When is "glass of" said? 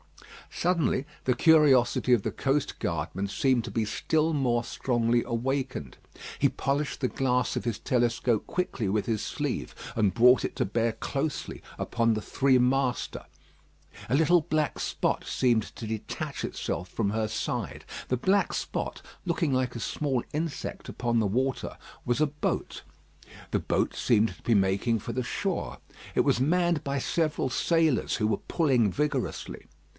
7.07-7.63